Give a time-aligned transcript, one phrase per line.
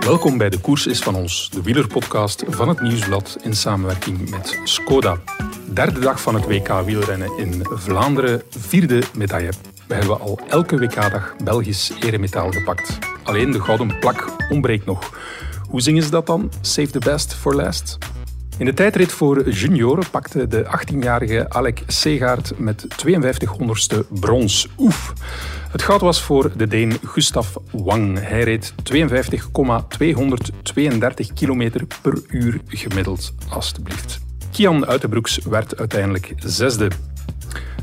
[0.00, 4.60] Welkom bij De Koers is van ons, de wielerpodcast van het Nieuwsblad in samenwerking met
[4.64, 5.18] Skoda.
[5.72, 9.52] Derde dag van het WK wielrennen in Vlaanderen, vierde medaille.
[9.86, 12.98] We hebben al elke WK-dag Belgisch eremetaal gepakt.
[13.22, 15.10] Alleen de gouden plak ontbreekt nog.
[15.68, 16.52] Hoe zingen ze dat dan?
[16.60, 17.98] Save the best for last?
[18.58, 24.68] In de tijdrit voor junioren pakte de 18-jarige Alec Segaard met 52 honderdste brons.
[24.78, 25.12] Oef!
[25.70, 28.18] Het goud was voor de Deen Gustav Wang.
[28.20, 31.70] Hij reed 52,232 km
[32.02, 34.20] per uur gemiddeld, alstublieft.
[34.52, 36.90] Kian Uitenbroeks werd uiteindelijk zesde.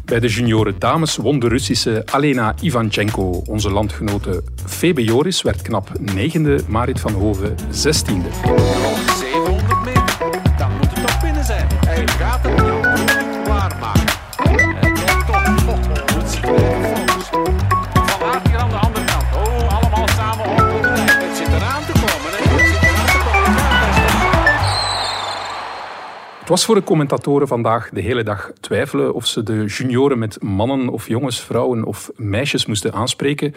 [0.05, 3.43] Bij de junioren dames won de Russische Alena Ivanchenko.
[3.45, 8.29] Onze landgenote Febe Joris werd knap negende, Marit van Hoven zestiende.
[26.53, 30.89] Was voor de commentatoren vandaag de hele dag twijfelen of ze de junioren met mannen
[30.89, 33.55] of jongens, vrouwen of meisjes moesten aanspreken.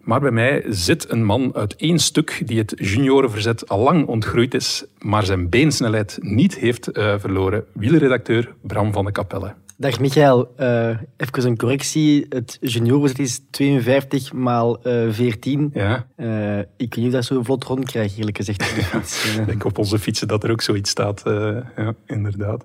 [0.00, 4.54] Maar bij mij zit een man uit één stuk die het juniorenverzet al lang ontgroeid
[4.54, 7.64] is, maar zijn beensnelheid niet heeft eh, verloren.
[7.72, 9.54] Wielerredacteur Bram van de Kapelle.
[9.78, 12.26] Dag Michael, Eh even een correctie.
[12.28, 15.70] Het juniorenverzet is 52 maal eh 14.
[15.74, 18.60] Ja, Eh, ik weet niet of dat zo vlot rond krijg, eerlijk gezegd.
[18.60, 19.24] op de fiets.
[19.34, 21.22] Eh, ik denk op onze fietsen dat er ook zoiets staat.
[21.26, 22.64] eh, ja, inderdaad.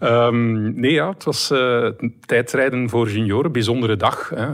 [0.00, 1.88] Ehm, nee, ja, het was eh,
[2.26, 3.52] tijdrijden voor junioren.
[3.52, 4.28] Bijzondere dag.
[4.34, 4.46] Hè.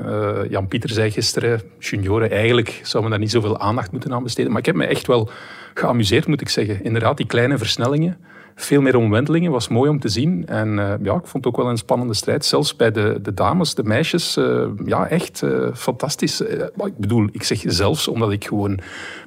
[0.42, 4.50] Eh, Jan-Pieter zei gisteren, junioren, eigenlijk zou men daar niet zoveel aandacht moeten aan besteden.
[4.50, 5.30] Maar ik heb me echt wel
[5.74, 6.84] geamuseerd, moet ik zeggen.
[6.84, 8.16] Inderdaad, die kleine versnellingen.
[8.54, 10.46] Veel meer omwentelingen, was mooi om te zien.
[10.46, 12.44] En eh, ja, ik vond het ook wel een spannende strijd.
[12.44, 14.36] Zelfs bij de, de dames, de meisjes.
[14.36, 16.40] eh, ja, echt eh, fantastisch.
[16.40, 18.78] Ik bedoel, ik zeg zelfs omdat ik gewoon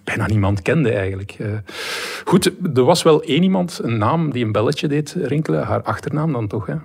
[0.04, 1.38] bijna niemand kende eigenlijk.
[2.26, 5.64] Goed, er was wel één iemand, een naam die een belletje deed rinkelen.
[5.64, 6.76] Haar achternaam dan toch, hè?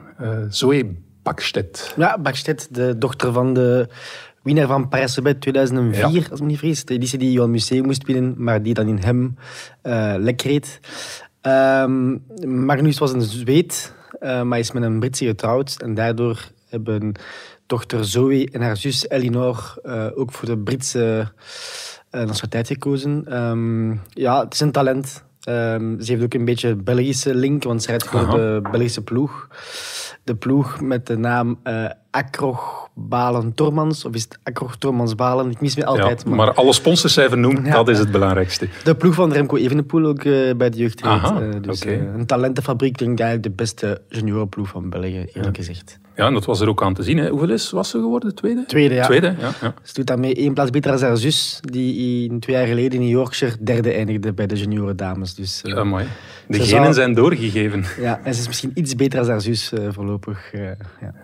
[0.49, 1.95] Zoe Bakstedt.
[1.97, 3.89] Ja, Bakstedt, de dochter van de
[4.43, 6.07] winnaar van Parijs-Roubaix 2004, Ja.
[6.31, 6.85] als ik me niet vergis.
[6.85, 9.37] De editie die Johan Museum moest winnen, maar die dan in hem
[9.83, 10.81] eh lek reed.
[11.41, 12.17] Ehm,
[12.67, 15.77] Magnus was een Zweed, eh, maar is met een Britse getrouwd.
[15.83, 17.13] En daardoor hebben
[17.67, 21.33] dochter Zoe en haar zus Elinor eh, ook voor de Britse
[22.11, 23.25] eh, nationaliteit gekozen.
[23.27, 25.25] Ehm, ja, het is een talent.
[25.43, 29.49] Ehm, ze heeft ook een beetje Belgische link, want ze rijdt voor de Belgische ploeg.
[30.25, 31.59] De ploeg met de naam
[32.11, 35.51] eh Akroch Balen Tormans, of is het Akroch Tormans Balen?
[35.51, 36.23] Ik mis me altijd.
[36.27, 37.73] ja, maar alle sponsors zijn vernoemd, Ja.
[37.73, 38.69] dat is het belangrijkste.
[38.85, 41.03] De ploeg van Remco Evenepoel ook eh, bij de jeugd.
[41.03, 45.57] Aha, Eh, dus eh, een talentenfabriek, ik denk eigenlijk de beste juniorenploeg van België, eerlijk
[45.57, 45.99] gezegd.
[46.17, 47.19] Ja, en dat was er ook aan te zien.
[47.19, 47.29] Hè.
[47.29, 48.35] Hoeveel is, was ze geworden?
[48.35, 48.65] Tweede?
[48.67, 49.05] Tweede, ja.
[49.05, 49.75] Tweede, ja.
[49.83, 53.09] Ze doet daarmee één plaats beter dan haar zus, die in twee jaar geleden in
[53.09, 55.35] Yorkshire derde eindigde bij de junioren dames.
[55.35, 56.05] Dus, Ja, mooi.
[56.47, 57.85] De genen zou- zijn doorgegeven.
[58.01, 60.53] ja, en ze is misschien iets beter dan haar zus voorlopig.
[60.53, 60.77] ja.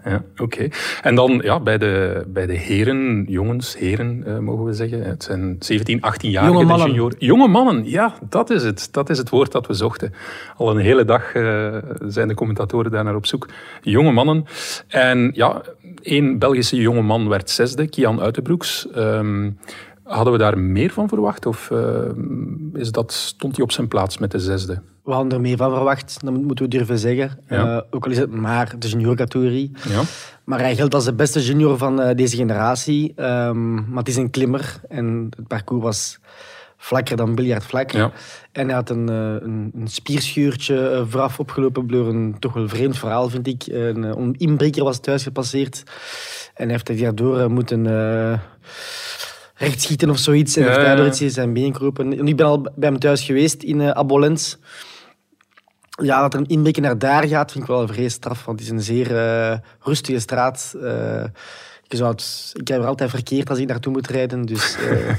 [0.05, 0.69] Ja, oké.
[1.02, 5.02] En dan ja, bij, de, bij de heren, jongens, heren eh, mogen we zeggen.
[5.02, 6.52] Het zijn 17, 18-jarigen.
[6.52, 6.86] Jonge mannen.
[6.86, 7.16] junioren.
[7.18, 8.88] Jonge mannen, ja, dat is het.
[8.90, 10.12] Dat is het woord dat we zochten.
[10.56, 11.76] Al een hele dag eh,
[12.06, 13.48] zijn de commentatoren daar naar op zoek.
[13.82, 14.44] Jonge mannen.
[14.88, 15.62] En ja,
[16.02, 18.91] één Belgische jonge man werd zesde, Kian Uitenbroeks.
[18.91, 19.50] Ehm,
[20.02, 21.46] hadden we daar meer van verwacht?
[21.46, 21.78] Of eh,
[22.72, 24.82] is dat, stond hij op zijn plaats met de zesde?
[25.04, 27.38] We hadden er meer van verwacht, dat moeten we durven zeggen.
[27.48, 27.76] Ja.
[27.76, 29.70] Eh, ook al is het maar de juniorcategorie.
[29.88, 30.03] Ja.
[30.44, 33.12] Maar hij geldt als de beste junior van eh, deze generatie.
[33.16, 36.19] Ehm, maar het is een klimmer en het parcours was
[36.76, 37.91] vlakker dan biljartvlak.
[37.91, 38.12] Ja.
[38.53, 42.69] En hij had een, eh, een, een spierscheurtje eh, vooraf opgelopen door een toch wel
[42.69, 43.66] vreemd verhaal, vind ik.
[43.66, 45.82] Een, een inbreker was thuis gepasseerd.
[46.54, 48.38] En hij heeft er daardoor moeten eh
[49.56, 50.56] rechtschieten of zoiets.
[50.56, 52.19] En Ja, heeft daardoor iets in zijn been gekropen.
[52.19, 54.59] En ik ben al bij hem thuis geweest in Abolens.
[56.03, 58.44] Ja, dat er een inbreker naar daar gaat, vind ik wel een vrees straf.
[58.44, 60.75] Want het is een zeer eh, rustige straat.
[60.82, 61.25] Eh,
[61.89, 64.43] ik, zou het, ik heb er altijd verkeerd als ik naartoe moet rijden.
[64.47, 64.91] Dus, eh,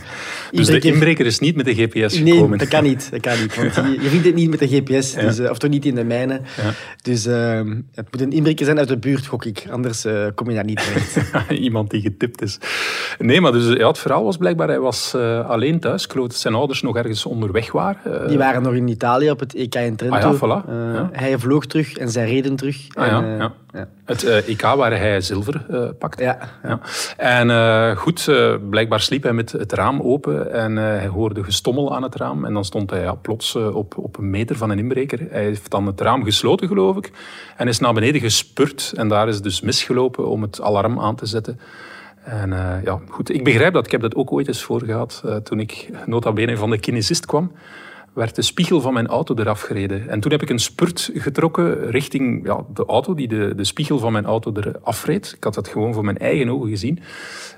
[0.52, 2.58] Dus de inbreker- is niet met de GPS Nee, gekomen.
[2.58, 3.08] dat kan niet.
[3.12, 5.58] Dat kan niet want je, je vindt het niet met de GPS, dus, eh, of
[5.58, 6.34] toch niet in de mijne.
[6.34, 6.72] Ja.
[7.02, 7.59] Dus eh,
[7.94, 9.66] het moet een inbreker zijn uit de buurt, gok ik.
[9.72, 11.50] Anders eh, kom je daar niet terecht.
[11.50, 12.58] Iemand die getipt is.
[13.18, 15.16] Nee, maar dus, ja, het verhaal was blijkbaar, hij was
[15.46, 16.03] alleen thuis.
[16.03, 18.28] Ik geloof dat zijn ouders nog ergens onderweg waren.
[18.28, 20.16] Die waren nog in Italië op het EK in Trento.
[20.16, 20.70] Ah ja, voilà.
[20.70, 21.09] Ja.
[21.11, 22.78] Hij vloog terug en zij reden terug.
[22.94, 23.53] Ah, En, ja.
[24.06, 26.23] Het EK waar hij zilver pakte.
[26.23, 26.79] Ja, Ja.
[27.17, 31.44] En eh, goed, eh, blijkbaar sliep hij met het raam open en eh, hij hoorde
[31.44, 32.46] gestommel aan het raam.
[32.46, 35.20] En dan stond hij plots op, op een meter van een inbreker.
[35.29, 37.12] Hij heeft dan het raam gesloten, geloof ik.
[37.58, 38.94] En is naar beneden gespurt.
[38.96, 41.59] En daar is dus misgelopen om het alarm aan te zetten.
[42.23, 42.50] En
[42.84, 43.85] ja, goed, ik begrijp dat.
[43.85, 45.22] Ik heb dat ook ooit eens voor gehad.
[45.26, 47.52] eh, toen ik nota bene van de kinesist kwam,
[48.16, 50.09] werd de spiegel van mijn auto eraf gereden.
[50.09, 54.00] En toen heb ik een spurt getrokken richting ja, de auto, die de, de spiegel
[54.00, 55.34] van mijn auto eraf reed.
[55.38, 57.00] Ik had dat gewoon voor mijn eigen ogen gezien.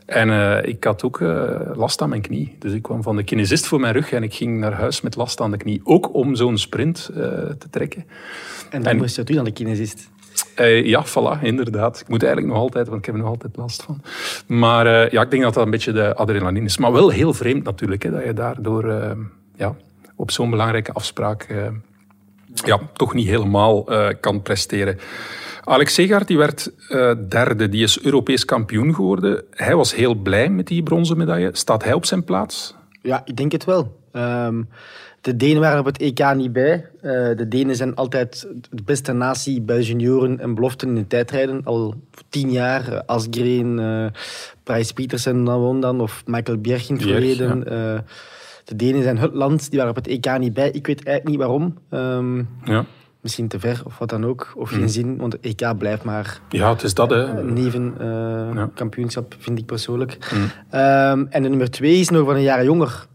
[0.05, 2.55] En eh, ik had ook eh, last aan mijn knie.
[2.59, 5.15] Dus ik kwam van de kinesist voor mijn rug en ik ging naar huis met
[5.15, 5.81] last aan de knie.
[5.83, 7.21] Ook om zo'n sprint eh,
[7.57, 8.05] te trekken.
[8.69, 10.09] En dan moest je u dan de kinesist.
[10.83, 11.99] Ja, voilà, inderdaad.
[11.99, 14.01] Ik moet eigenlijk nog altijd, want ik heb er nog altijd last van.
[14.47, 16.77] Maar ja, ik denk dat dat een beetje de adrenaline is.
[16.77, 18.85] Maar wel heel vreemd natuurlijk, hè, dat je daardoor
[19.55, 19.75] ja,
[20.17, 21.67] op zo'n belangrijke afspraak eh,
[22.53, 24.97] ja, toch niet helemaal eh, kan presteren.
[25.63, 29.43] Alex Segaard die werd eh, derde, die is Europees kampioen geworden.
[29.51, 31.49] Hij was heel blij met die bronzen medaille.
[31.53, 32.75] Staat hij op zijn plaats?
[33.01, 33.99] Ja, ik denk het wel.
[34.11, 34.63] Ehm,
[35.21, 36.85] de Denen waren op het EK niet bij.
[37.01, 41.61] De Denen zijn altijd de beste natie bij junioren en beloften in het tijdrijden.
[41.63, 41.93] Al
[42.29, 42.93] tien jaar.
[42.93, 44.05] Uh, Asgreen, eh
[44.63, 47.63] Price Petersen dan of Michael Bjerg in het verleden.
[48.67, 50.69] De Denen zijn het land, die waren op het EK niet bij.
[50.71, 51.77] Ik weet eigenlijk niet waarom.
[51.89, 52.85] Ehm, Ja,
[53.21, 54.53] misschien te ver of wat dan ook.
[54.55, 57.09] Of geen zin, want het EK blijft maar ja het is dat.
[57.09, 57.15] Hè.
[57.23, 60.17] een nevenkampioenschap, vind ik persoonlijk.
[60.35, 60.49] Mm.
[60.69, 63.05] Ehm, en de nummer twee is nog van een jaar jonger.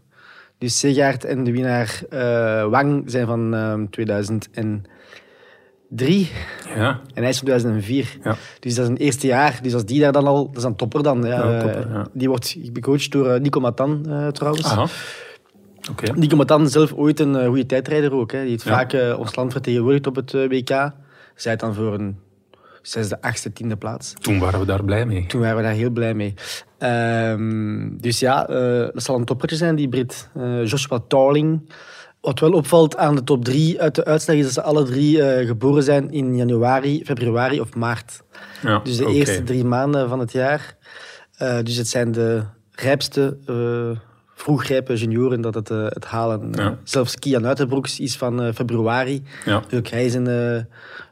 [0.57, 6.31] Dus Segaert en de winnaar eh, Wang zijn van ehm 2003
[6.75, 8.17] Ja, en hij is van 2004.
[8.23, 8.35] Ja.
[8.59, 9.59] Dus dat is een eerste jaar.
[9.61, 10.47] Dus als die daar dan al...
[10.47, 11.23] Dat is een topper dan.
[11.23, 11.51] Ja.
[11.51, 12.07] Ja, topper, ja.
[12.13, 14.65] Die wordt becoacht door eh, Nico Matan eh, trouwens.
[14.65, 14.85] aha.
[15.91, 16.11] Oké.
[16.15, 18.31] Nico Matan zelf ooit een eh, goede tijdrijder ook.
[18.31, 18.41] Hè.
[18.41, 18.71] Die heeft Ja.
[18.71, 20.91] vaak eh, ons land vertegenwoordigd op het eh, WK.
[21.35, 22.17] Zij dan voor een
[22.81, 24.13] zesde, achtste, tiende plaats.
[24.21, 25.25] Toen waren we daar blij mee.
[25.25, 26.33] Toen waren we daar heel blij mee.
[26.77, 28.43] Ehm, dus ja,
[28.93, 30.29] dat zal een toppertje zijn, die Brit.
[30.63, 31.69] Joshua Tarling.
[32.21, 35.45] Wat wel opvalt aan de top drie uit de uitslag is dat ze alle drie
[35.45, 38.23] geboren zijn in januari, februari of maart.
[38.61, 40.75] Ja, Dus de eerste drie maanden van het jaar.
[41.63, 43.37] Dus het zijn de rijpste,
[44.43, 46.49] uh, vroegrijpe junioren dat het, uh, het halen.
[46.51, 46.77] Ja.
[46.83, 49.23] Zelfs Kian Uitenbroeks is van uh, februari.
[49.45, 49.61] Ja.
[49.73, 50.53] Ook hij is een, uh,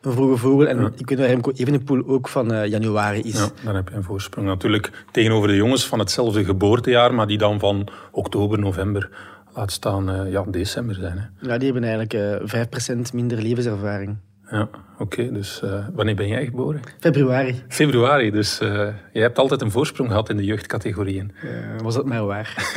[0.01, 0.67] een vroege vogel.
[0.67, 3.39] En ik weet dat Remco Evenepoel ook van januari is.
[3.39, 4.47] Ja, dan heb je een voorsprong.
[4.47, 9.09] Natuurlijk tegenover de jongens van hetzelfde geboortejaar, maar die dan van oktober, november,
[9.53, 11.17] laat staan ja, december zijn.
[11.17, 11.47] Hè.
[11.49, 12.13] Ja, die hebben eigenlijk
[12.53, 14.17] uh, 5% minder levenservaring.
[14.51, 14.71] Ja, oké.
[14.99, 16.81] Okay, dus uh, wanneer ben jij geboren?
[16.99, 17.63] Februari.
[17.67, 18.69] Februari, dus uh,
[19.13, 21.31] jij hebt altijd een voorsprong gehad in de jeugdcategorieën.
[21.43, 22.73] Uh, was dat maar waar?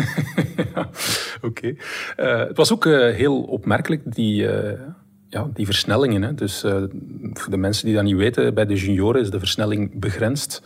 [0.74, 0.88] ja,
[1.48, 1.74] oké.
[2.16, 2.46] Okay.
[2.46, 4.46] Het was ook heel opmerkelijk, die,
[5.28, 6.22] ja, die versnellingen.
[6.22, 6.34] Hè.
[6.34, 6.60] Dus
[7.32, 10.62] voor de mensen die dat niet weten, bij de junioren is de versnelling begrensd.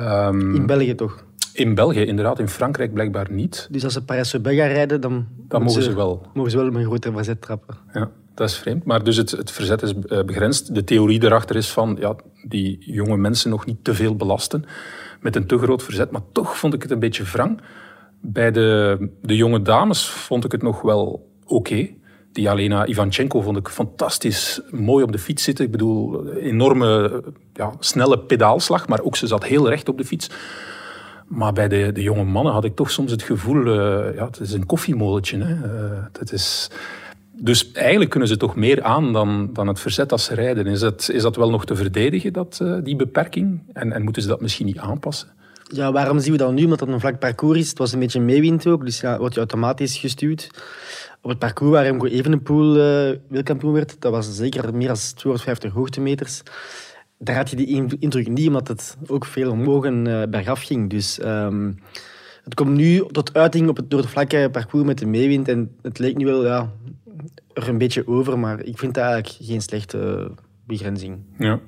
[0.00, 1.24] Um, in België toch?
[1.52, 2.38] In België, inderdaad.
[2.38, 3.68] In Frankrijk blijkbaar niet.
[3.70, 6.26] Dus als ze Parijs-Roubaix gaan rijden, dan, dan mogen ze, ze, wel.
[6.34, 7.76] Mogen ze wel met een grote verzet trappen.
[7.92, 8.84] Ja, dat is vreemd.
[8.84, 10.74] Maar dus het, het verzet is uh, begrensd.
[10.74, 12.16] De theorie daarachter is van ja,
[12.48, 14.64] die jonge mensen nog niet te veel belasten
[15.20, 16.10] met een te groot verzet.
[16.10, 17.60] Maar toch vond ik het een beetje wrang.
[18.20, 21.88] Bij de, de jonge dames vond ik het nog wel oké.
[22.32, 25.64] Die Alena Ivanchenko vond ik fantastisch mooi op de fiets zitten.
[25.64, 27.22] Ik bedoel, enorme,
[27.52, 30.30] ja, snelle pedaalslag, maar ook ze zat heel recht op de fiets.
[31.26, 34.40] Maar bij de, de jonge mannen had ik toch soms het gevoel, uh, ja, het
[34.40, 35.38] is een koffiemolentje.
[35.38, 35.54] Hè.
[36.18, 36.70] Het is...
[37.38, 40.66] Dus eigenlijk kunnen ze toch meer aan dan, dan het verzet als ze rijden.
[40.66, 43.62] Is dat, is dat wel nog te verdedigen, dat, uh, die beperking?
[43.72, 45.28] En, en moeten ze dat misschien niet aanpassen?
[45.62, 46.64] Ja, waarom zien we dat nu?
[46.64, 47.68] Omdat het een vlak parcours is.
[47.68, 50.50] Het was een beetje meewind ook, dus ja, wordt je automatisch gestuurd.
[51.22, 55.72] Op het parcours waar Remco Evenepoel uh, wereldkampioen werd, dat was zeker meer dan 250
[55.72, 56.42] hoogtemeters.
[57.18, 60.90] Daar had je die indruk niet, omdat het ook veel omhoog en uh, bergaf ging.
[60.90, 61.78] Dus um,
[62.44, 65.48] het komt nu tot uiting op het, door het vlakke parcours met de meewind.
[65.48, 66.72] En het leek nu wel ja,
[67.56, 70.30] er een beetje over, maar ik vind dat eigenlijk geen slechte
[70.66, 71.18] begrenzing.
[71.38, 71.60] Ja.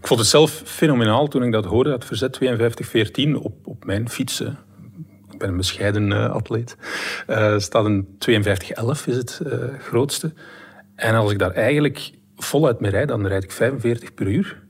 [0.00, 4.08] Ik vond het zelf fenomenaal toen ik dat hoorde, dat verzet 52-14 op, op mijn
[4.08, 4.40] fiets.
[5.30, 6.76] Ik ben een bescheiden uh, atleet.
[7.28, 8.40] Uh, staat een 52-11
[9.06, 10.32] is het uh, grootste.
[10.94, 14.62] En als ik daar eigenlijk voluit mee rijd, dan rijd ik 45 per uur.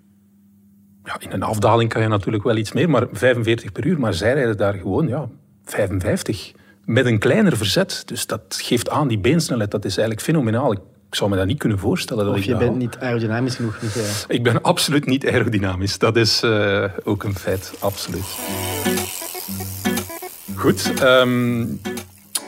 [1.04, 4.00] Ja, in een afdaling kan je natuurlijk wel iets meer, maar 45 per uur.
[4.00, 5.28] Maar zij rijden daar gewoon ja,
[5.64, 6.52] 55
[6.88, 8.02] met een kleiner verzet.
[8.06, 10.72] Dus dat geeft aan, die beensnelheid, dat is eigenlijk fenomenaal.
[10.72, 10.80] Ik
[11.10, 12.24] zou me dat niet kunnen voorstellen.
[12.24, 13.82] Dat of ik je bent niet aerodynamisch genoeg.
[13.82, 14.34] Niet, ja.
[14.34, 15.98] Ik ben absoluut niet aerodynamisch.
[15.98, 18.24] Dat is uh, ook een feit, absoluut.
[20.54, 21.02] Goed.
[21.02, 21.80] Um,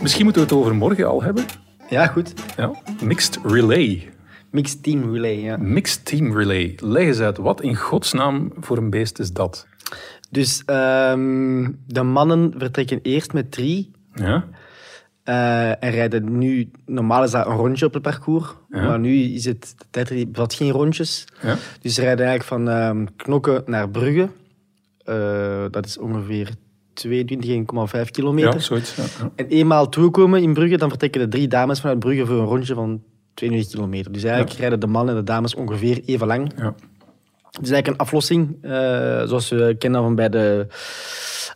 [0.00, 1.44] misschien moeten we het over morgen al hebben.
[1.88, 2.32] Ja, goed.
[2.56, 2.70] Ja.
[3.02, 4.10] Mixed relay.
[4.50, 5.56] Mixed team relay, ja.
[5.56, 6.78] Mixed team relay.
[6.80, 9.66] Leg eens uit, wat in godsnaam voor een beest is dat?
[10.30, 13.90] Dus um, de mannen vertrekken eerst met drie.
[14.14, 14.44] Ja.
[15.24, 18.86] Uh, en rijden nu, normaal is dat een rondje op het parcours, ja.
[18.86, 21.24] maar nu is het, de tijdrit bevat geen rondjes.
[21.42, 21.56] Ja.
[21.80, 24.28] Dus ze rijden eigenlijk van um, Knokken naar Brugge.
[25.04, 26.50] Uh, dat is ongeveer
[27.06, 28.52] 22,5 kilometer.
[28.52, 28.94] Ja, zoiets.
[28.94, 29.30] Ja.
[29.34, 32.74] En eenmaal toekomen in Brugge, dan vertrekken de drie dames vanuit Brugge voor een rondje
[32.74, 33.02] van
[33.34, 34.12] 22 kilometer.
[34.12, 36.52] Dus eigenlijk rijden de mannen en de dames ongeveer even lang.
[36.56, 36.74] Ja.
[37.50, 38.70] Het is eigenlijk een aflossing, eh,
[39.24, 40.66] zoals we kennen van bij de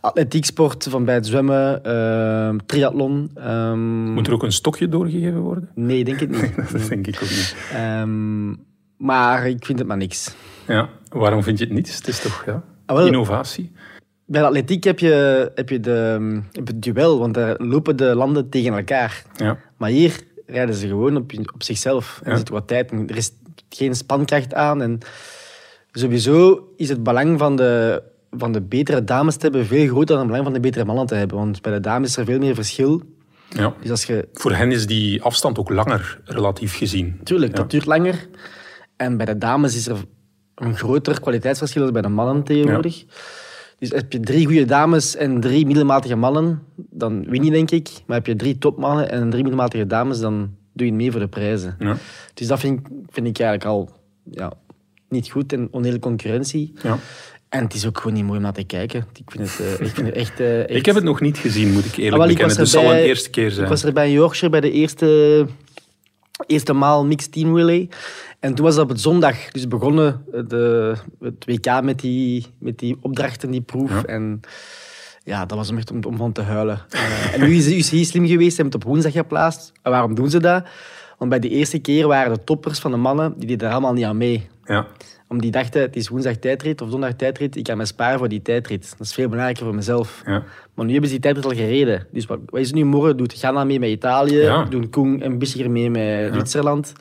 [0.05, 3.31] atletieksport, van bij het zwemmen, eh, triathlon.
[3.35, 5.69] Ehm, Moet er ook een stokje doorgegeven worden?
[5.75, 6.55] Nee, denk ik niet.
[6.71, 7.55] Dat denk ik ook niet.
[7.73, 8.49] Ehm,
[8.97, 10.35] maar ik vind het maar niks.
[10.67, 10.89] Ja.
[11.09, 11.95] Waarom vind je het niet?
[11.95, 13.05] Het is toch ja, Ah, wel.
[13.05, 13.71] innovatie?
[14.25, 18.15] Bij de atletiek heb je, heb je, de, heb het duel, want daar lopen de
[18.15, 19.23] landen tegen elkaar.
[19.35, 19.57] Ja.
[19.77, 22.21] Maar hier rijden ze gewoon op, op zichzelf.
[22.23, 22.31] Ja.
[22.31, 22.91] er zit wat tijd.
[22.91, 23.31] Er is
[23.69, 24.81] geen spankracht aan.
[24.81, 24.99] En
[25.91, 28.03] sowieso is het belang van de,
[28.37, 31.05] van de betere dames te hebben veel groter dan het belang van de betere mannen
[31.05, 31.37] te hebben.
[31.37, 33.01] Want bij de dames is er veel meer verschil.
[33.49, 33.73] Ja.
[33.81, 34.27] Dus als je...
[34.33, 37.19] Voor hen is die afstand ook langer, relatief gezien.
[37.23, 37.57] Tuurlijk, Ja.
[37.57, 38.27] dat duurt langer.
[38.95, 39.97] En bij de dames is er
[40.55, 43.05] een groter kwaliteitsverschil dan bij de mannen tegenwoordig.
[43.79, 47.89] Dus heb je drie goede dames en drie middelmatige mannen, dan win je, denk ik.
[48.05, 51.27] Maar heb je drie topmannen en drie middelmatige dames, dan doe je mee voor de
[51.27, 51.75] prijzen.
[51.79, 51.95] Ja.
[52.33, 53.89] Dus dat vind, ik- vind ik eigenlijk al
[54.31, 54.51] ja,
[55.09, 56.73] niet goed en oneerlijke concurrentie.
[56.83, 56.97] Ja.
[57.49, 59.05] En het is ook gewoon niet mooi om naar te kijken.
[59.13, 60.69] Ik vind het, eh, ik vind het echt, eh, echt...
[60.69, 62.57] Ik heb het nog niet gezien, moet ik eerlijk Ah, bekennen.
[62.57, 63.63] het zal een eerste keer zijn.
[63.63, 65.47] Ik was er bij Yorkshire bij de eerste,
[66.47, 67.89] eerste maal Mixed Team Relay.
[68.39, 69.51] En toen was dat op het zondag.
[69.51, 73.89] Dus begonnen de, het WK met die, met die opdrachten, die proef.
[73.89, 74.03] Ja.
[74.03, 74.39] En
[75.23, 76.81] ja, dat was om echt om, om van te huilen.
[76.89, 79.71] Eh, en nu is de UCI slim geweest, ze hebben het op woensdag geplaatst.
[79.81, 80.63] En waarom doen ze dat?
[81.17, 83.93] Want bij de eerste keer waren de toppers van de mannen, die deden er allemaal
[83.93, 84.47] niet aan mee.
[84.65, 84.87] Ja.
[85.35, 88.27] Om die dachten, het is woensdag tijdrit of donderdag tijdrit, ik ga me sparen voor
[88.29, 88.89] die tijdrit.
[88.97, 90.21] Dat is veel belangrijker voor mezelf.
[90.25, 90.43] Ja.
[90.73, 92.07] Maar nu hebben ze die tijdrit al gereden.
[92.11, 93.17] Dus wat, wat is het nu morgen?
[93.17, 94.63] Doet Ghana mee met Italië, Ja.
[94.63, 96.93] doen Koen en Bissiger mee met Zwitserland.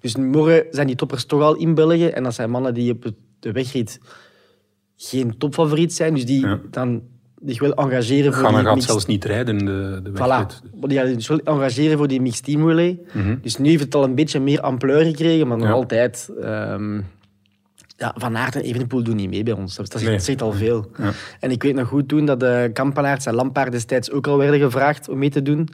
[0.00, 2.06] Dus morgen zijn die toppers toch al in België.
[2.06, 3.04] En dat zijn mannen die op
[3.40, 4.00] de wegrit
[4.96, 6.14] geen topfavoriet zijn.
[6.14, 7.02] Dus die dan
[7.44, 10.12] zich wel engageren voor die gaat mixed- zelfs niet rijden, de, de Voilà.
[10.12, 10.60] wedstrijd.
[10.80, 12.98] Maar die dus wel engageren voor die mixed team relay.
[13.42, 15.72] Dus nu heeft het al een beetje meer ampleur gekregen, maar nog Ja.
[15.72, 16.30] altijd...
[16.40, 17.00] ehm,
[18.02, 19.76] ja, Van Aert en Evenepoel doen niet mee bij ons.
[19.76, 20.18] Dat, Nee.
[20.18, 20.90] zegt al veel.
[20.98, 21.10] Ja.
[21.40, 24.60] En ik weet nog goed toen dat de Kampenaerts en Lampaard destijds ook al werden
[24.60, 25.68] gevraagd om mee te doen.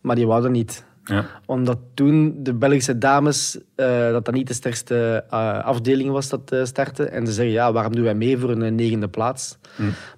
[0.00, 0.84] Maar die wouden niet.
[1.04, 1.26] Ja.
[1.46, 6.52] Omdat toen de Belgische dames, eh, dat dat niet de sterkste eh, afdeling was dat
[6.52, 7.04] eh, startte.
[7.04, 9.58] En ze zeggen, ja, waarom doen wij mee voor een eh, negende plaats?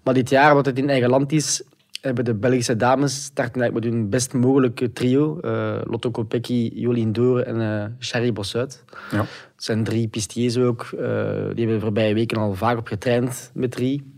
[0.02, 1.62] Maar dit jaar, wat het in eigen land is,
[2.00, 5.40] hebben de Belgische dames starten eigenlijk met hun best mogelijke trio.
[5.40, 8.84] eh, Lotto Kopecky, Jolien Doren en eh Sherry Bossuit.
[9.10, 9.18] Ja.
[9.54, 10.82] Het zijn drie pistiers ook.
[10.82, 10.98] eh,
[11.32, 14.12] die hebben de voorbije weken al vaak op getraind met drie.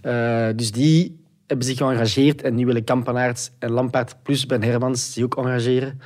[0.00, 5.12] Eh, dus die hebben zich geëngageerd en nu willen Kampenaerts en Lampaard plus Ben Hermans
[5.12, 6.00] zich ook engageren.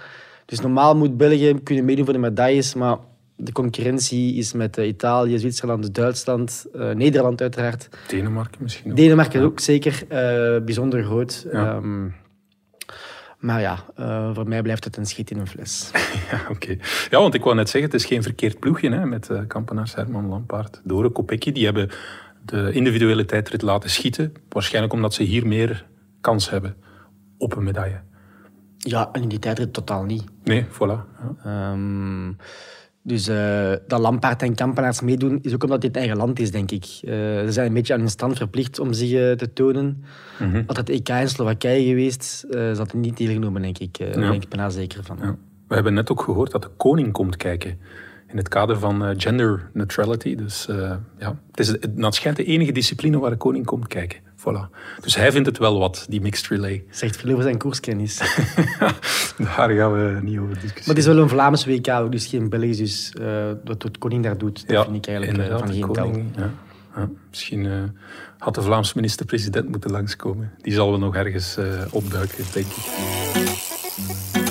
[0.46, 2.96] Dus normaal moet België kunnen meedoen voor de medailles, maar
[3.36, 7.88] de concurrentie is met eh, Italië, Zwitserland, Duitsland, eh, Nederland uiteraard.
[8.08, 8.96] Denemarken misschien ook.
[8.96, 11.46] Denemarken ook zeker eh, bijzonder groot.
[11.52, 11.74] Ja.
[11.74, 12.08] Ehm,
[13.38, 13.84] maar ja,
[14.34, 15.90] voor mij blijft het een schiet in een fles.
[16.30, 16.76] Ja, oké.
[17.10, 20.26] Ja, want ik wou net zeggen, het is geen verkeerd ploegje hè, met Kampenaars, Herman,
[20.26, 21.52] Lampaard, Dore, Kopecky.
[21.52, 21.90] Die hebben
[22.44, 24.32] de individuele tijdrit laten schieten.
[24.48, 25.86] Waarschijnlijk omdat ze hier meer
[26.20, 26.76] kans hebben
[27.38, 28.00] op een medaille.
[28.78, 30.24] Ja, en in die tijdrit totaal niet.
[30.44, 30.78] Nee, voilà.
[30.78, 31.36] Ja.
[31.44, 32.32] Ehm,
[33.06, 36.70] dus eh, dat Lampaard en Kampenaars meedoen, is ook omdat dit eigen land is, denk
[36.70, 36.84] ik.
[36.84, 40.04] Eh, ze zijn een beetje aan hun stand verplicht om zich eh, te tonen.
[40.66, 43.98] Had het EK in Slowakije geweest, eh zat het niet deelgenomen, denk ik.
[43.98, 45.18] Daar ben ik bijna zeker van.
[45.20, 45.36] Ja.
[45.68, 47.78] We hebben net ook gehoord dat de koning komt kijken.
[48.28, 50.34] In het kader van gender neutrality.
[50.34, 50.66] Dus
[51.18, 54.18] ja, het is het, het schijnt de enige discipline waar de koning komt kijken.
[54.44, 54.70] Voilà.
[55.00, 56.84] Dus hij vindt het wel wat, die mixed relay.
[56.90, 58.16] Zegt veel over zijn koerskennis.
[59.38, 60.74] Daar gaan we niet over discussiëren.
[60.76, 62.76] maar het is wel een Vlaams WK, ook, dus geen Belgisch.
[62.76, 65.86] Dus eh, wat de koning daar doet, dat Ja, vind ik eigenlijk eh, van geen
[65.86, 66.50] koning, ja.
[66.96, 67.72] Ja, misschien eh,
[68.38, 70.52] had de Vlaamse minister-president moeten langskomen.
[70.62, 71.58] Die zal wel nog ergens
[71.90, 74.43] opduiken, denk ik.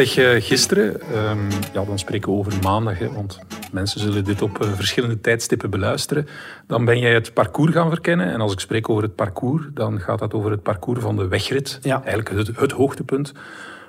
[0.00, 3.38] Zeg, eh, gisteren, ehm, ja, dan spreken we over maandag, hè, want
[3.72, 6.26] mensen zullen dit op eh, verschillende tijdstippen beluisteren.
[6.66, 8.32] Dan ben jij het parcours gaan verkennen.
[8.32, 11.28] En als ik spreek over het parcours, dan gaat dat over het parcours van de
[11.28, 11.78] wegrit.
[11.82, 12.02] Ja.
[12.04, 13.32] Eigenlijk het, het hoogtepunt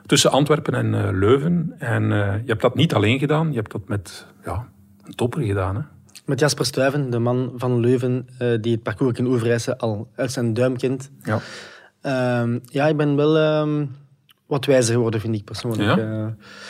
[0.06, 1.76] tussen Antwerpen en eh, Leuven.
[1.78, 4.68] En je hebt dat niet alleen gedaan, je hebt dat met ja,
[5.04, 5.76] een topper gedaan.
[5.76, 5.82] Hè?
[6.26, 8.28] Met Jasper Stuyven, de man van Leuven,
[8.62, 11.12] die het parcours in Overijssel al uit zijn duim kent.
[11.24, 11.40] Ja.
[12.02, 13.86] Ehm, ja, ik ben wel ehm,
[14.52, 15.82] wat wijzer geworden, vind ik persoonlijk.
[15.82, 15.98] Ja?
[15.98, 16.26] Eh,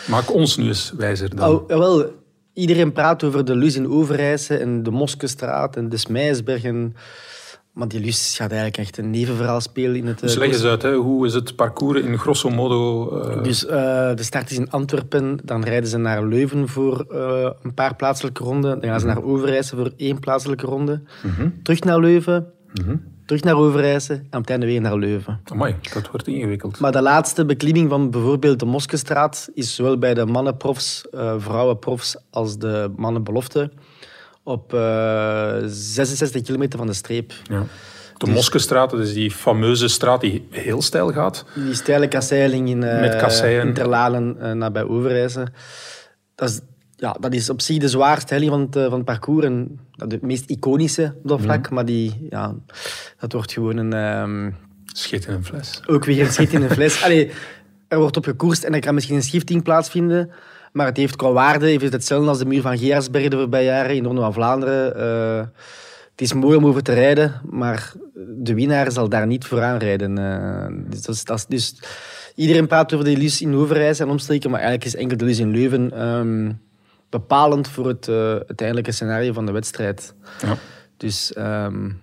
[0.09, 1.49] Maak ons nu eens wijzer dan.
[1.49, 2.05] Oh, jawel,
[2.53, 6.63] iedereen praat over de Lus in Overijse en de Moskestraat en de Smijsberg.
[6.63, 6.95] En...
[7.73, 10.15] Maar die Lus gaat eigenlijk echt een nevenverhaal spelen in het...
[10.15, 13.41] eh, Dus leg eens uit, hè, hoe is het parcours in grosso modo?
[13.41, 17.05] Dus de start is in Antwerpen, dan rijden ze naar Leuven voor
[17.63, 18.79] een paar plaatselijke ronden.
[18.79, 21.01] Dan gaan ze naar Overijse voor één plaatselijke ronde.
[21.63, 22.47] Terug naar Leuven,
[23.31, 25.39] terug naar Overijse en op het einde weer naar Leuven.
[25.43, 26.79] Amai, dat wordt ingewikkeld.
[26.79, 32.15] Maar de laatste beklimming van bijvoorbeeld de Moskestraat is zowel bij de mannenprofs, eh vrouwenprofs
[32.29, 33.71] als de mannenbelofte
[34.43, 37.33] op eh 66 kilometer van de streep.
[37.43, 37.63] Ja.
[38.17, 41.45] De Moskestraat, dat is die fameuze straat die heel stijl gaat.
[41.55, 43.67] Die steile kasseiling in uh, Met kasseien.
[43.67, 45.47] Interlalen uh, nabij Overijse.
[46.35, 46.59] Dat is,
[47.01, 49.45] ja, dat is op zich de zwaarste helling van het, uh, van het parcours.
[49.45, 51.69] En het meest iconische op dat vlak.
[51.69, 52.55] Maar die, ja,
[53.19, 53.93] dat wordt gewoon een...
[53.93, 54.55] Um,
[54.85, 55.81] Schit in een fles.
[55.87, 57.01] Ook weer een schit in een fles.
[57.05, 57.31] Allee,
[57.87, 60.31] er wordt op gekoerst en er kan misschien een schifting plaatsvinden.
[60.71, 63.65] Maar het heeft qua waarde heeft het hetzelfde als de muur van Geersberg de voorbije
[63.65, 64.97] jaren in de Ronde van Vlaanderen.
[64.97, 65.47] Uh,
[66.11, 67.93] het is mooi om over te rijden, maar
[68.37, 70.19] de winnaar zal daar niet vooraan rijden.
[70.19, 71.75] Uh, dus, dat is, dat is, dus,
[72.35, 75.39] iedereen praat over de Lus in Overijse en omstreken, maar eigenlijk is enkel de Lus
[75.39, 76.59] in Leuven um,
[77.11, 80.15] bepalend voor het uiteindelijke scenario van de wedstrijd.
[80.41, 80.57] Ja.
[80.97, 82.01] Dus um,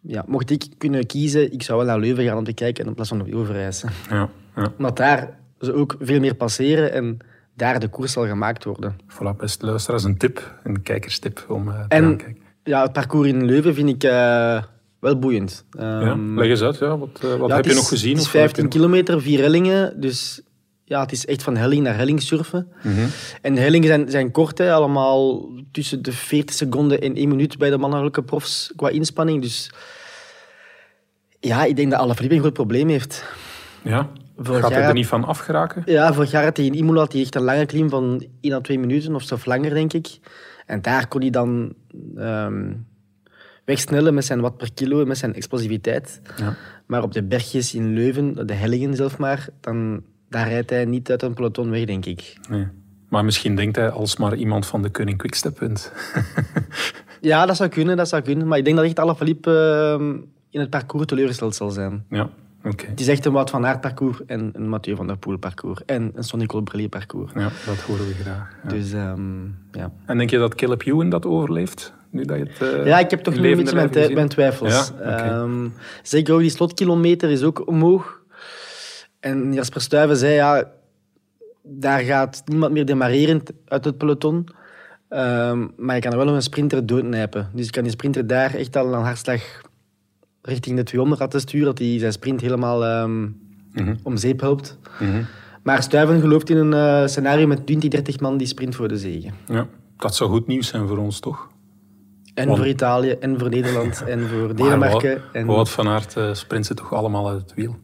[0.00, 2.94] ja, mocht ik kunnen kiezen, ik zou wel naar Leuven gaan om te kijken in
[2.94, 3.86] plaats van op Overijse.
[4.10, 4.72] Ja, ja.
[4.78, 7.18] Maar daar ze ook veel meer passeren en
[7.54, 8.96] daar de koers zal gemaakt worden.
[9.08, 12.42] Voilà, beste luisteraars, een tip, een kijkerstip om uh, te en, gaan kijken.
[12.64, 14.62] Ja, het parcours in Leuven vind ik uh,
[15.00, 15.64] wel boeiend.
[15.78, 16.98] Um, ja, leg eens uit, ja.
[16.98, 18.12] wat, uh, wat heb je is, nog gezien?
[18.12, 20.42] Het is 15 kilometer, vier hellingen, dus
[20.92, 22.68] ja, het is echt van helling naar helling surfen.
[22.82, 23.08] Mm -hmm.
[23.40, 27.58] En de hellingen zijn, zijn kort, hè, allemaal tussen de 40 seconden en 1 minuut
[27.58, 29.42] bij de mannelijke profs qua inspanning.
[29.42, 29.70] Dus
[31.40, 33.24] ja, ik denk dat Alaphilippe een groot probleem heeft.
[33.82, 35.82] Ja, vorig gaat hij er niet van afgeraken?
[35.86, 38.52] Ja, vorig jaar had hij in Imola had hij echt een lange klim van 1
[38.52, 40.18] à 2 minuten of zelfs langer, denk ik.
[40.66, 41.74] En daar kon hij dan
[42.16, 42.86] um,
[43.64, 46.20] wegsnellen met zijn watt per kilo met zijn explosiviteit.
[46.36, 46.56] Ja.
[46.86, 50.02] Maar op de bergjes in Leuven, de hellingen zelf maar, dan,
[50.32, 52.36] daar rijdt hij niet uit een peloton weg, denk ik.
[52.48, 52.66] Nee.
[53.08, 55.92] Maar misschien denkt hij als maar iemand van de Koning Quickstep wint.
[57.20, 58.46] ja, dat zou kunnen, dat zou kunnen.
[58.46, 59.50] Maar ik denk dat echt Alaphilippe
[60.00, 60.06] uh,
[60.50, 62.04] in het parcours teleurgesteld zal zijn.
[62.10, 62.30] Ja,
[62.64, 62.86] oké.
[62.86, 65.84] Het is echt een Wout van Aert parcours en een Mathieu van der Poel parcours.
[65.84, 67.32] En een Sonny Colbrelli parcours.
[67.34, 68.56] Ja, dat horen we graag.
[68.62, 68.68] Ja.
[68.68, 69.92] Dus, um, ja.
[70.06, 71.92] En denk je dat Caleb Ewan dat overleeft?
[72.10, 74.92] Nu dat je het, uh, ja, ik heb toch nu een beetje mijn, mijn, twijfels.
[74.98, 75.00] Ja?
[75.00, 75.40] Okay.
[75.40, 78.21] Um, zeker ook die slotkilometer is ook omhoog.
[79.22, 80.70] En Jasper Stuyven zei, ja,
[81.62, 84.48] daar gaat niemand meer demareren uit het peloton.
[85.08, 87.50] Um, maar je kan er wel een sprinter doodnijpen.
[87.54, 89.42] Dus je kan die sprinter daar echt al een hartslag
[90.42, 93.40] richting de 200 laten sturen, dat hij zijn sprint helemaal um,
[93.72, 93.82] Mhm.
[93.82, 93.98] mm -hmm.
[94.02, 94.78] om zeep helpt.
[94.98, 95.26] Mm -hmm.
[95.62, 98.98] Maar Stuyven gelooft in een uh, scenario met 20, 30 man die sprint voor de
[98.98, 99.28] zege.
[99.46, 101.48] Ja, dat zou goed nieuws zijn voor ons, toch?
[102.34, 102.58] En Want...
[102.58, 105.10] voor Italië, en voor Nederland, en voor Denemarken.
[105.10, 105.46] Wout, en...
[105.46, 107.76] Wout van Aert uh, sprint ze toch allemaal uit het wiel?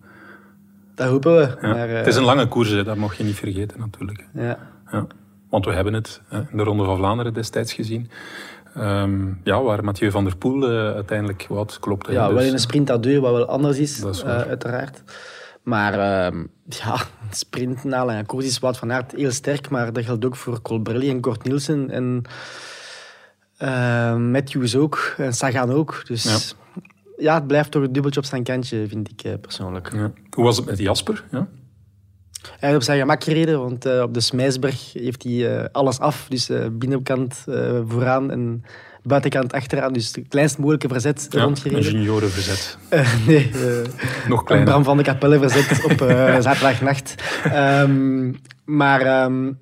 [0.99, 1.57] Dat hopen we.
[1.61, 1.75] Ja.
[1.75, 1.89] Maar.
[1.89, 2.85] Het is een lange koers, hè.
[2.85, 4.27] dat mag je niet vergeten natuurlijk.
[4.35, 4.59] Ja.
[4.91, 5.07] ja.
[5.51, 8.11] Want we hebben het in de Ronde van Vlaanderen destijds gezien.
[8.77, 12.07] Um, ja, waar Mathieu van der Poel uh, uiteindelijk wat klopt.
[12.07, 15.03] Ja, dus, wel in een sprint à deux, wat wel anders is, is uh, uiteraard.
[15.63, 16.97] Maar uh, ja,
[17.31, 20.63] sprint na lange koers is Wout van Aert heel sterk, maar dat geldt ook voor
[20.63, 22.23] Colbrelli en Kort Nielsen en
[24.31, 26.03] Matthews ook, en Sagan ook.
[26.07, 26.57] Dus ja.
[27.19, 27.35] Ja.
[27.35, 29.93] het blijft toch een dubbeltje op zijn kantje, vind ik eh, persoonlijk.
[29.93, 30.13] Ja.
[30.31, 31.25] Hoe was het met Jasper?
[31.31, 31.49] Ja?
[32.43, 35.99] Hij heeft op zijn gemak gereden, want uh, op de Smijsberg heeft hij uh, alles
[35.99, 36.27] af.
[36.29, 37.45] Dus uh, binnenkant
[37.87, 38.65] vooraan en
[39.03, 39.93] buitenkant achteraan.
[39.93, 41.85] Dus het kleinst mogelijke verzet ja, rondgereden.
[41.87, 42.79] Een juniorenverzet.
[43.27, 43.51] nee,
[44.29, 44.71] nog kleiner.
[44.71, 45.99] Bram van de Kapelle verzet op
[46.49, 47.15] zaterdagnacht.
[47.55, 49.59] Um, maar um,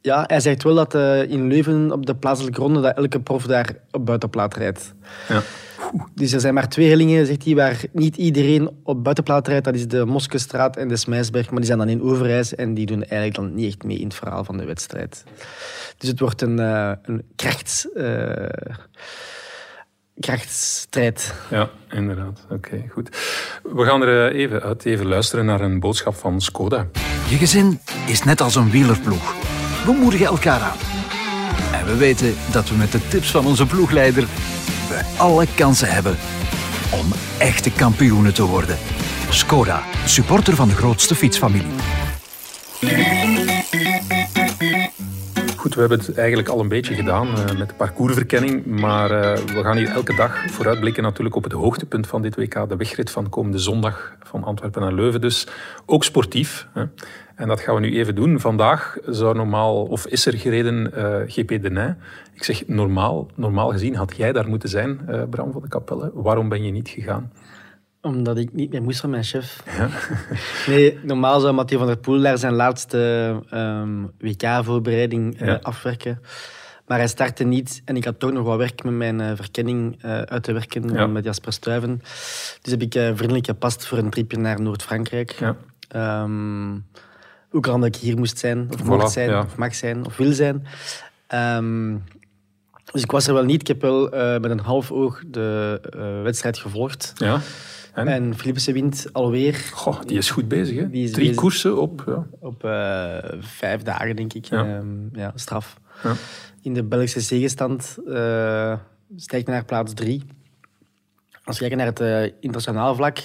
[0.00, 0.94] ja, hij zegt wel dat
[1.28, 4.94] in Leuven op de plaatselijke ronde dat elke prof daar op buitenplaat rijdt.
[5.28, 5.42] Ja.
[6.14, 9.64] Dus er zijn maar twee hellingen, zegt hij, waar niet iedereen op buitenplaat rijdt.
[9.64, 11.50] Dat is de Moskestraat en de Smijsberg.
[11.50, 14.04] Maar die zijn dan in Overijs en die doen eigenlijk dan niet echt mee in
[14.04, 15.24] het verhaal van de wedstrijd.
[15.98, 18.32] Dus het wordt een, uh, een krachts, uh,
[20.20, 21.34] krachtsstrijd.
[21.50, 22.44] Ja, inderdaad.
[22.44, 23.08] Oké, okay, goed.
[23.62, 26.86] We gaan er even uit, even luisteren naar een boodschap van Skoda.
[27.28, 29.34] Je gezin is net als een wielerploeg.
[29.84, 30.76] We moedigen elkaar aan.
[31.72, 34.26] En we weten dat we met de tips van onze ploegleider
[35.16, 36.16] alle kansen hebben
[36.90, 38.78] om echte kampioenen te worden.
[39.28, 41.74] Skoda, supporter van de grootste fietsfamilie.
[45.62, 49.34] Goed, we hebben het eigenlijk al een beetje gedaan uh, met de parcoursverkenning, maar uh,
[49.34, 53.10] we gaan hier elke dag vooruitblikken natuurlijk op het hoogtepunt van dit WK, de wegrit
[53.10, 55.20] van komende zondag van Antwerpen naar Leuven.
[55.20, 55.46] Dus
[55.86, 56.68] ook sportief.
[56.72, 56.84] Hè.
[57.34, 58.40] En dat gaan we nu even doen.
[58.40, 61.96] Vandaag zou normaal, of is er gereden uh, GP Denij.
[62.34, 66.10] Ik zeg normaal, normaal gezien had jij daar moeten zijn, Bram van de Kapelle.
[66.14, 67.32] Waarom ben je niet gegaan?
[68.02, 69.62] Omdat ik niet meer moest van mijn chef.
[69.78, 69.88] Ja.
[70.72, 72.98] nee, normaal zou Mathieu van der Poel daar zijn laatste
[73.54, 75.58] um, WK-voorbereiding uh, Ja.
[75.62, 76.20] afwerken.
[76.86, 80.02] Maar hij startte niet en ik had toch nog wat werk met mijn eh, verkenning
[80.02, 81.06] eh, uit te werken Ja.
[81.06, 81.98] met Jasper Stuyven.
[82.62, 85.30] Dus heb ik eh, vriendelijk gepast voor een tripje naar Noord-Frankrijk.
[85.38, 85.56] Ja.
[85.88, 86.74] Ehm,
[87.50, 90.16] ook al dat ik hier moest zijn, of Voilà, mocht zijn, of mag zijn, of
[90.16, 90.66] wil zijn.
[91.26, 91.96] Ehm,
[92.92, 93.60] dus ik was er wel niet.
[93.60, 97.12] Ik heb wel eh, met een half oog de eh, wedstrijd gevolgd.
[97.16, 97.40] Ja.
[97.92, 98.08] En?
[98.08, 100.76] En Philipsen wint alweer Goh, die is goed bezig.
[100.76, 100.88] Hè?
[100.90, 101.34] Drie bezig.
[101.34, 102.04] koersen op.
[102.06, 102.26] Ja.
[102.40, 104.44] op eh, vijf dagen, denk ik.
[104.44, 104.64] Ja.
[104.64, 105.80] Ehm, ja, straf.
[106.02, 106.14] Ja.
[106.62, 108.74] In de Belgische zegenstand eh
[109.16, 110.22] stijgt hij naar plaats drie.
[111.44, 113.18] Als we kijken naar het eh, internationaal vlak,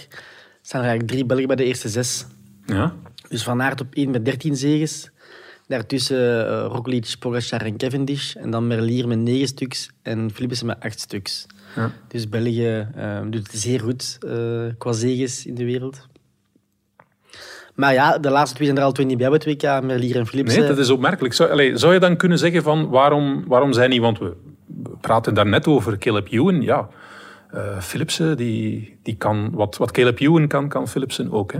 [0.61, 2.25] staan er eigenlijk drie Belgen bij de eerste zes.
[2.65, 2.93] Ja.
[3.29, 5.09] Dus Van Aert op 1 met 13 zegens.
[5.67, 8.35] Daartussen eh Roglic, Pogacar en Cavendish.
[8.35, 11.45] En dan Merlier met 9 stuks en Philipsen met 8 stuks.
[11.77, 11.91] Ja.
[12.07, 16.07] Dus België eh, doet het zeer goed eh, qua zegens in de wereld.
[17.75, 20.15] Maar ja, de laatste twee zijn er al twee niet bij op het WK, Merlier
[20.15, 20.59] en Philipsen.
[20.59, 21.33] Nee, dat is opmerkelijk.
[21.33, 24.01] Zou, allee, zou je dan kunnen zeggen van waarom, waarom zijn die...
[24.01, 24.35] Want we
[25.01, 26.61] praten daar net over Caleb Ewan.
[26.61, 26.89] Ja,
[27.51, 29.49] eh, Philipsen, die, die kan...
[29.51, 31.53] Wat, wat Caleb Ewan kan, kan Philipsen ook.
[31.53, 31.59] Hè?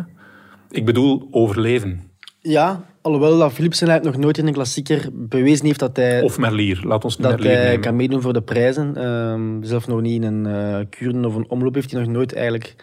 [0.70, 2.12] Ik bedoel, overleven.
[2.40, 6.38] Ja, alhoewel dat Philipsen eigenlijk nog nooit in een klassieker bewezen heeft dat hij, Of
[6.38, 6.80] Merlier.
[6.84, 7.82] Laat ons nu dat Merlier hij nemen.
[7.82, 8.96] kan meedoen voor de prijzen.
[8.96, 12.34] Ehm, zelf nog niet in een eh kuren of een omloop heeft hij nog nooit
[12.34, 12.76] eigenlijk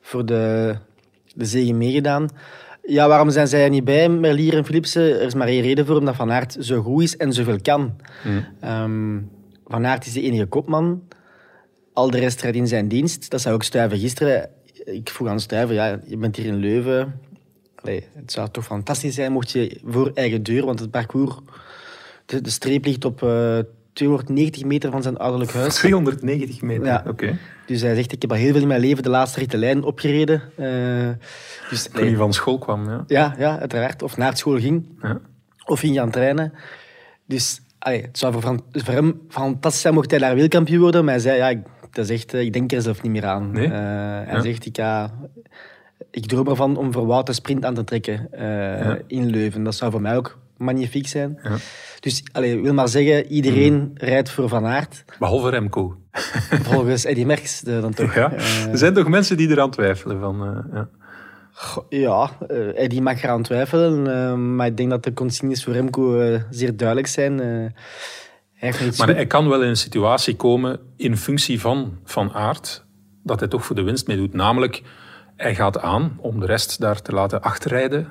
[0.00, 0.74] voor de,
[1.34, 2.28] de zegen meegedaan.
[2.82, 5.02] Ja, waarom zijn zij er niet bij, Merlier en Philipsen?
[5.02, 7.96] Er is maar één reden voor, omdat Van Aert zo goed is en zoveel kan.
[8.22, 8.44] Hmm.
[8.60, 9.18] Ehm,
[9.66, 11.02] van Aert is de enige kopman.
[11.92, 13.30] Al de rest rijdt in zijn dienst.
[13.30, 14.48] Dat zou ook Stuiven gisteren.
[14.84, 17.20] Ik vroeg aan Stuiven, ja, je bent hier in Leuven.
[17.82, 21.34] Allee, het zou toch fantastisch zijn mocht je voor eigen deur, want het parcours,
[22.26, 23.58] de, de streep ligt op eh,
[23.92, 25.74] 290 meter van zijn ouderlijk huis.
[25.74, 26.84] 290 meter.
[26.86, 27.04] Ja.
[27.06, 27.38] Oké.
[27.66, 29.56] Dus hij zegt, ik heb al heel veel in mijn leven de laatste rit de
[29.58, 30.42] lijn opgereden.
[30.56, 31.08] Eh,
[31.70, 32.88] dus, Toen hij van school kwam.
[32.88, 33.04] Ja.
[33.06, 34.02] ja, ja, uiteraard.
[34.02, 34.86] Of naar school ging.
[35.02, 35.20] Ja.
[35.64, 36.52] Of ging gaan trainen.
[37.26, 41.04] Dus allee, het zou voor, hem fantastisch zijn mocht hij daar wereldkampioen worden.
[41.04, 41.58] Maar hij zei, ja, ik,
[41.90, 43.50] dat is echt, eh, ik denk er zelf niet meer aan.
[43.50, 43.64] Nee?
[43.66, 44.40] Eh, hij Ja.
[44.40, 45.10] zegt, ik, ga,
[46.10, 49.62] ik droom ervan om voor Wout een sprint aan te trekken eh, in Leuven.
[49.62, 51.38] Dat zou voor mij ook magnifiek zijn.
[51.42, 51.56] Ja.
[52.00, 55.04] Dus allee, ik wil maar zeggen, iedereen rijdt voor Van Aert.
[55.18, 55.96] Behalve Remco.
[56.62, 58.14] Volgens Eddy Merckx dan toch.
[58.14, 58.32] Ja.
[58.32, 60.20] Eh, Er zijn toch mensen die eraan twijfelen.
[60.20, 60.88] Van, eh, ja.
[61.88, 66.76] Ja, eh, Eddie mag eraan twijfelen, maar ik denk dat de consignes voor Remco zeer
[66.76, 67.40] duidelijk zijn.
[67.40, 67.66] Eh,
[68.60, 72.84] Maar goed- hij kan wel in een situatie komen in functie van Van Aert
[73.22, 74.32] dat hij toch voor de winst meedoet.
[74.32, 74.82] Namelijk,
[75.40, 78.08] hij gaat aan om de rest daar te laten achterrijden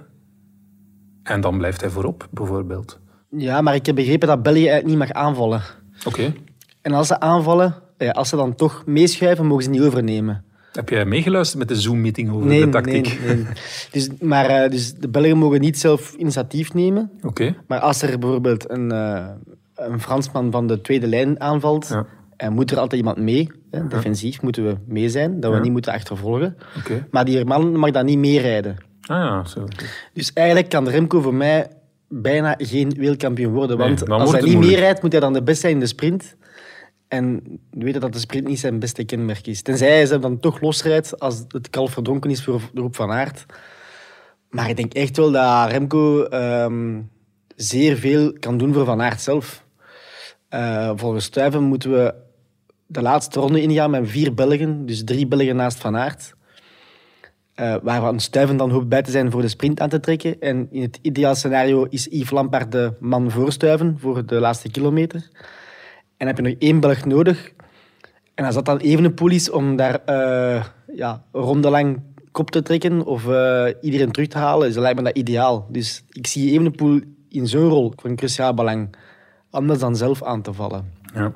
[1.23, 2.99] en dan blijft hij voorop, bijvoorbeeld.
[3.29, 5.61] Ja, maar ik heb begrepen dat België eigenlijk niet mag aanvallen.
[6.05, 6.33] Oké.
[6.81, 10.43] En als ze aanvallen, ja, als ze dan toch meeschuiven, mogen ze niet overnemen.
[10.71, 13.19] Heb jij meegeluisterd met de Zoom-meeting over de tactiek?
[13.25, 13.45] nee, nee.
[13.91, 17.11] Dus, maar eh, dus de Belgen mogen niet zelf initiatief nemen.
[17.21, 17.55] Oké.
[17.67, 19.27] Maar als er bijvoorbeeld een, eh,
[19.75, 22.05] een Fransman van de tweede lijn aanvalt, Ja.
[22.37, 23.51] en moet er altijd iemand mee.
[23.71, 26.57] Hè, defensief moeten we mee zijn, dat we niet moeten achtervolgen.
[27.11, 28.77] Maar die man mag dan niet meerijden.
[29.01, 29.65] Ah ja, zo.
[30.13, 31.67] Dus eigenlijk kan Remco voor mij
[32.07, 33.77] bijna geen wereldkampioen worden.
[33.77, 34.75] Want als hij niet moeilijk.
[34.75, 36.35] meerijdt, moet hij dan de beste zijn in de sprint.
[37.07, 39.61] En we weten dat de sprint niet zijn beste kenmerk is.
[39.61, 43.11] Tenzij hij ze dan toch losrijdt als het kalf verdronken is voor de groep van
[43.11, 43.45] Aert.
[44.49, 47.01] Maar ik denk echt wel dat Remco ehm,
[47.55, 49.63] zeer veel kan doen voor Van Aert zelf.
[50.49, 52.13] Eh, volgens Stuyven moeten we
[52.91, 54.85] de laatste ronde ingaan met vier Belgen.
[54.85, 56.33] Dus drie Belgen naast Van Aert.
[57.81, 60.39] Waarvan Stuyven dan hoopt bij te zijn voor de sprint aan te trekken.
[60.39, 64.69] En in het ideaal scenario is Yves Lampaard de man voor Stuyven voor de laatste
[64.71, 65.29] kilometer.
[66.17, 67.51] En heb je nog één Belg nodig.
[68.35, 72.61] En als dat dan Evenepoel is om daar eh ja, een ronde lang kop te
[72.61, 75.67] trekken of eh, iedereen terug te halen, dan lijkt me dat ideaal.
[75.69, 78.95] Dus ik zie Evenepoel in zo'n rol van cruciaal belang.
[79.49, 80.91] Anders dan zelf aan te vallen.
[81.13, 81.33] Ja.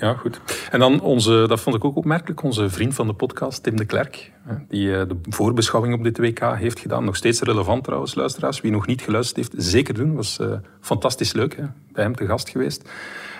[0.00, 0.40] Ja, goed.
[0.70, 3.84] En dan onze, dat vond ik ook opmerkelijk, onze vriend van de podcast, Tim de
[3.84, 4.32] Klerk,
[4.68, 7.04] die eh, de voorbeschouwing op dit WK heeft gedaan.
[7.04, 8.60] Nog steeds relevant trouwens, luisteraars.
[8.60, 10.14] Wie nog niet geluisterd heeft, zeker doen.
[10.14, 10.46] was eh,
[10.80, 11.64] fantastisch leuk, hè.
[11.92, 12.88] bij hem te gast geweest.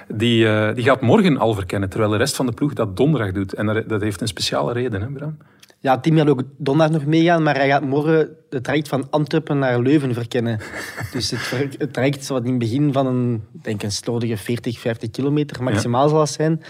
[0.08, 3.32] Die, eh, die gaat morgen al verkennen, terwijl de rest van de ploeg dat donderdag
[3.32, 3.52] doet.
[3.54, 5.36] En dat- dat heeft een speciale reden, hè, Bram?
[5.80, 9.58] Ja, Tim gaat ook donderdag nog meegaan, maar hij gaat morgen het traject van Antwerpen
[9.58, 10.60] naar Leuven verkennen.
[11.12, 15.10] dus het, het traject wat in het begin van een, denk een slordige 40, 50
[15.10, 16.62] kilometer maximaal zal zijn.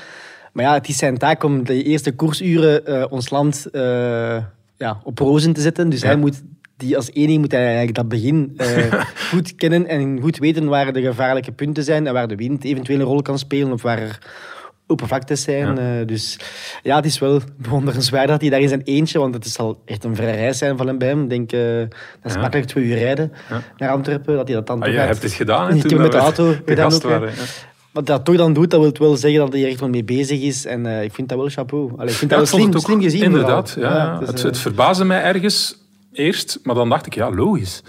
[0.53, 4.37] Maar ja, het is zijn taak om de eerste koersuren eh, ons land eh,
[4.77, 5.89] ja, op rozen te zetten.
[5.89, 6.07] Dus Ja.
[6.07, 6.43] hij moet,
[6.77, 10.93] die als enige moet hij eigenlijk dat begin eh, goed kennen en goed weten waar
[10.93, 13.99] de gevaarlijke punten zijn en waar de wind eventueel een rol kan spelen of waar
[13.99, 14.19] er
[14.91, 15.75] open vlaktes zijn.
[15.77, 16.01] Ja.
[16.01, 16.39] Eh, dus
[16.83, 20.05] ja, het is wel bewonderenswaardig dat hij daar in zijn eentje, want het zal echt
[20.05, 21.23] een vrije reis zijn van hem bij hem.
[21.23, 21.79] Ik denk, eh,
[22.23, 22.41] dat is Ja.
[22.41, 23.63] makkelijk twee uur rijden Ja.
[23.77, 25.69] naar Antwerpen, dat hij dat dan Ah, gaat- hebt het gedaan.
[25.69, 27.33] hè, Ik toen met de auto gedaan ook, waren.
[27.93, 30.05] wat dat toch dan doet, dat wil wel zeggen dat hij er echt wel mee
[30.05, 30.67] bezig is.
[30.67, 31.93] En uh, ik vind dat wel chapeau.
[31.97, 33.23] Allee, ik vind dat wel slim, het ook- slim gezien.
[33.23, 35.77] Inderdaad, ja, dus, het, het verbaasde mij ergens
[36.13, 37.83] eerst, maar dan dacht ik, ja, logisch.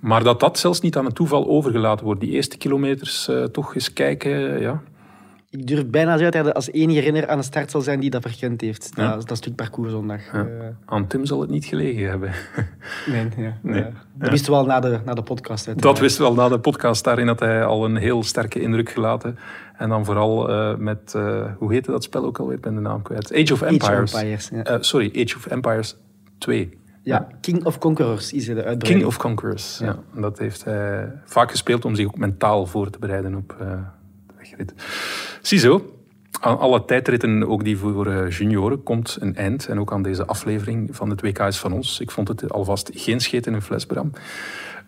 [0.00, 2.20] Maar dat dat zelfs niet aan het toeval overgelaten wordt.
[2.20, 4.82] Die eerste kilometers eh, toch eens kijken, ja.
[5.52, 8.10] Ik durf bijna zeggen dat hij als enige renner aan de start zal zijn die
[8.10, 8.90] dat verkend heeft.
[8.94, 9.14] Ja.
[9.14, 10.20] Dat, dat stuk parcours zondag.
[10.32, 10.46] Ja.
[10.46, 12.30] Eh, Aan Tim zal het niet gelegen hebben.
[13.12, 13.58] nee, ja.
[13.62, 13.82] Nee.
[13.82, 15.82] Eh, dat wisten we wel na de, na de podcast.
[15.82, 17.04] Dat wist wel na de podcast.
[17.04, 19.38] Daarin had hij al een heel sterke indruk gelaten.
[19.76, 21.12] En dan vooral eh, met,
[21.58, 22.56] hoe heette dat spel ook alweer?
[22.56, 23.32] Ik ben de naam kwijt.
[23.34, 24.50] Age of Age of Empires.
[24.80, 25.96] Sorry, Age of Empires
[26.38, 26.78] 2.
[27.02, 28.92] Ja, King of Conquerors is de uitbreiding.
[28.92, 29.78] King of Conquerors.
[29.78, 29.98] Ja.
[30.14, 33.56] Dat heeft hij vaak gespeeld om zich ook mentaal voor te bereiden op
[35.42, 35.94] Ziezo,
[36.40, 39.66] aan alle tijdritten, ook die voor eh, junioren, komt een eind.
[39.66, 42.00] En ook aan deze aflevering van het WK is van ons.
[42.00, 44.12] Ik vond het alvast geen scheet in een fles, Bram.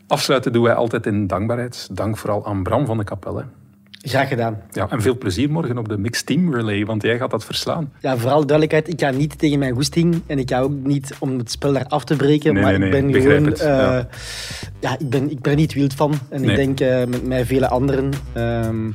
[0.07, 1.88] Afsluiten doen wij altijd in dankbaarheid.
[1.92, 3.44] Dank vooral aan Bram van de Kapelle.
[4.07, 4.61] Graag gedaan.
[4.70, 7.92] Ja, en veel plezier morgen op de Mixed Team Relay, want jij gaat dat verslaan.
[8.00, 11.38] Ja, vooral duidelijkheid, ik ga niet tegen mijn goesting en ik ga ook niet om
[11.38, 13.44] het spel daar af te breken, Nee, maar nee, ik ben nee, gewoon...
[13.44, 14.09] het, eh, ja.
[14.81, 14.98] ja.
[14.98, 18.11] ik, ben, ik ben niet wild van en ik denk eh, met mij vele anderen.
[18.33, 18.90] ehm,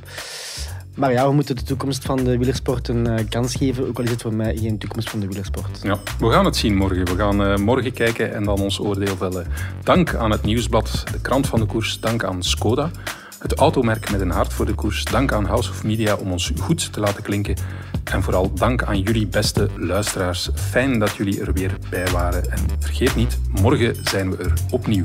[1.00, 4.04] maar ja, we moeten de toekomst van de wielersport een eh, kans geven, ook al
[4.04, 5.80] is het voor mij geen toekomst van de wielersport.
[5.84, 7.06] Ja, we gaan het zien morgen.
[7.06, 9.48] We gaan eh, morgen kijken en dan ons oordeel vellen.
[9.84, 12.00] Dank aan het Nieuwsblad, de krant van de koers.
[12.00, 12.92] Dank aan Skoda,
[13.40, 15.04] het automerk met een hart voor de koers.
[15.04, 17.56] Dank aan House of Media om ons goed te laten klinken.
[18.04, 20.50] En vooral dank aan jullie beste luisteraars.
[20.54, 22.52] Fijn dat jullie er weer bij waren.
[22.52, 25.04] En vergeet niet, morgen zijn we er opnieuw.